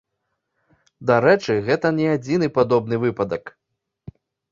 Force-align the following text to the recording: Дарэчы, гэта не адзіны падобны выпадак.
Дарэчы, 1.09 1.53
гэта 1.67 1.91
не 1.97 2.07
адзіны 2.13 2.47
падобны 2.57 2.95
выпадак. 3.05 3.43